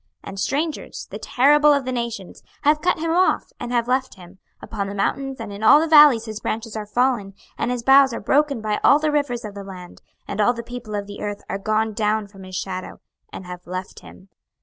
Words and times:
26:031:012 0.23 0.23
And 0.29 0.39
strangers, 0.39 1.07
the 1.11 1.19
terrible 1.19 1.73
of 1.73 1.85
the 1.85 1.91
nations, 1.91 2.41
have 2.63 2.81
cut 2.81 2.97
him 2.97 3.11
off, 3.11 3.51
and 3.59 3.71
have 3.71 3.87
left 3.87 4.15
him: 4.15 4.39
upon 4.59 4.87
the 4.87 4.95
mountains 4.95 5.39
and 5.39 5.53
in 5.53 5.61
all 5.61 5.79
the 5.79 5.87
valleys 5.87 6.25
his 6.25 6.39
branches 6.39 6.75
are 6.75 6.87
fallen, 6.87 7.35
and 7.55 7.69
his 7.69 7.83
boughs 7.83 8.11
are 8.11 8.19
broken 8.19 8.61
by 8.61 8.79
all 8.83 8.97
the 8.97 9.11
rivers 9.11 9.45
of 9.45 9.53
the 9.53 9.63
land; 9.63 10.01
and 10.27 10.41
all 10.41 10.53
the 10.53 10.63
people 10.63 10.95
of 10.95 11.05
the 11.05 11.21
earth 11.21 11.43
are 11.47 11.59
gone 11.59 11.93
down 11.93 12.25
from 12.25 12.41
his 12.45 12.55
shadow, 12.55 12.99
and 13.31 13.45
have 13.45 13.67
left 13.67 13.99
him. 13.99 14.29